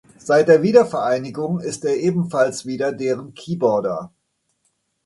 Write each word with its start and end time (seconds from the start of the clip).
Seit 0.17 0.47
der 0.47 0.63
Wiedervereinigung 0.63 1.59
ist 1.59 1.85
er 1.85 1.95
ebenfalls 1.95 2.65
wieder 2.65 2.91
deren 2.91 3.35
Keyboarder. 3.35 4.11